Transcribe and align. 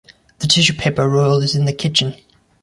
The 0.39 0.47
tissue 0.47 0.73
paper 0.73 1.07
roll 1.07 1.43
is 1.43 1.53
in 1.55 1.65
the 1.65 1.73
kitchen. 1.73 2.15